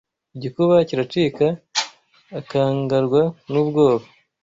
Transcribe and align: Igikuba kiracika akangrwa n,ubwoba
Igikuba 0.35 0.75
kiracika 0.87 1.45
akangrwa 2.39 3.21
n,ubwoba 3.51 4.05